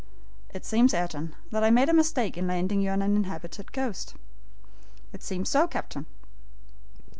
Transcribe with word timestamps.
"It 0.51 0.65
seems, 0.65 0.95
Ayrton, 0.95 1.35
that 1.51 1.63
I 1.63 1.69
made 1.69 1.87
a 1.87 1.93
mistake 1.93 2.35
in 2.35 2.47
landing 2.47 2.81
you 2.81 2.89
on 2.89 3.03
an 3.03 3.15
inhabited 3.15 3.71
coast." 3.71 4.15
"It 5.13 5.21
seems 5.21 5.47
so, 5.49 5.67
captain." 5.67 6.07